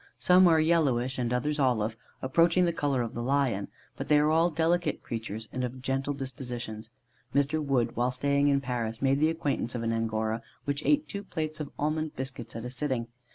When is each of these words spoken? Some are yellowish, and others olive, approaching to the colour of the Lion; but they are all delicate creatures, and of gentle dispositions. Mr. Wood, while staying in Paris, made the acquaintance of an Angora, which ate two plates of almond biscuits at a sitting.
Some 0.17 0.47
are 0.47 0.59
yellowish, 0.59 1.19
and 1.19 1.31
others 1.31 1.59
olive, 1.59 1.95
approaching 2.23 2.63
to 2.63 2.71
the 2.71 2.75
colour 2.75 3.03
of 3.03 3.13
the 3.13 3.21
Lion; 3.21 3.67
but 3.95 4.07
they 4.07 4.17
are 4.17 4.31
all 4.31 4.49
delicate 4.49 5.03
creatures, 5.03 5.47
and 5.53 5.63
of 5.63 5.79
gentle 5.83 6.15
dispositions. 6.15 6.89
Mr. 7.35 7.63
Wood, 7.63 7.95
while 7.95 8.09
staying 8.09 8.47
in 8.47 8.61
Paris, 8.61 8.99
made 8.99 9.19
the 9.19 9.29
acquaintance 9.29 9.75
of 9.75 9.83
an 9.83 9.93
Angora, 9.93 10.41
which 10.65 10.81
ate 10.87 11.07
two 11.07 11.21
plates 11.23 11.59
of 11.59 11.69
almond 11.77 12.15
biscuits 12.15 12.55
at 12.55 12.65
a 12.65 12.71
sitting. 12.71 13.09